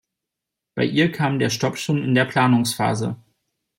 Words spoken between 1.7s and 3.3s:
schon in der Planungsphase.